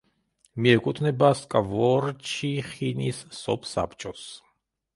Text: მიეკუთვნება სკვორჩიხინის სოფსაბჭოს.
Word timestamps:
მიეკუთვნება 0.65 1.29
სკვორჩიხინის 1.41 3.23
სოფსაბჭოს. 3.43 4.27